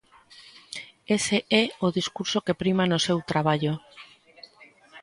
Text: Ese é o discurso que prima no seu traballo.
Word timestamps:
Ese 1.17 1.37
é 1.61 1.63
o 1.85 1.87
discurso 1.97 2.43
que 2.45 2.57
prima 2.61 2.83
no 2.91 2.99
seu 3.07 3.17
traballo. 3.31 3.73